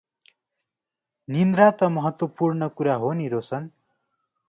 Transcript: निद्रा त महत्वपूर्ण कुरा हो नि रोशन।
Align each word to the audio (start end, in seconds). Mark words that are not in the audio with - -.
निद्रा 1.27 1.69
त 1.73 1.91
महत्वपूर्ण 1.99 2.73
कुरा 2.81 2.99
हो 3.05 3.15
नि 3.21 3.33
रोशन। 3.37 3.73